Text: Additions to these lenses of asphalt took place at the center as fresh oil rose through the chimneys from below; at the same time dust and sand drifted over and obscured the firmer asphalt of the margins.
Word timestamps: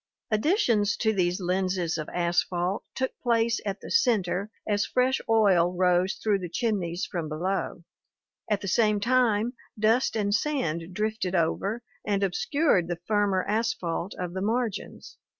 Additions 0.31 0.97
to 0.97 1.13
these 1.13 1.39
lenses 1.39 1.95
of 1.99 2.09
asphalt 2.09 2.83
took 2.95 3.11
place 3.21 3.59
at 3.67 3.81
the 3.81 3.91
center 3.91 4.49
as 4.67 4.83
fresh 4.83 5.21
oil 5.29 5.71
rose 5.77 6.15
through 6.15 6.39
the 6.39 6.49
chimneys 6.49 7.05
from 7.05 7.29
below; 7.29 7.83
at 8.49 8.61
the 8.61 8.67
same 8.67 8.99
time 8.99 9.53
dust 9.77 10.15
and 10.15 10.33
sand 10.33 10.91
drifted 10.91 11.35
over 11.35 11.83
and 12.03 12.23
obscured 12.23 12.87
the 12.87 12.97
firmer 13.05 13.43
asphalt 13.43 14.15
of 14.19 14.33
the 14.33 14.41
margins. 14.41 15.19